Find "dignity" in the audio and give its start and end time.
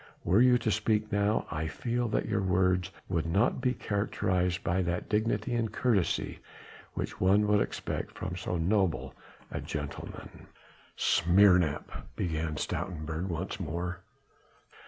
5.09-5.53